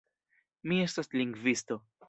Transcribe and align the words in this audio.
Mi 0.71 0.79
estas 0.87 1.13
lingvisto. 1.21 1.83